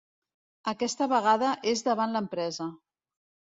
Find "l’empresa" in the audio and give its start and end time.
2.19-2.71